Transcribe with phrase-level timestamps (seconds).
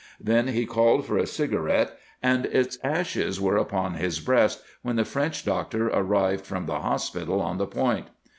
[0.19, 5.05] Then he called for a cigarette, and its ashes were upon his breast when the
[5.05, 8.07] French doctor arrived from the hospital on the Point.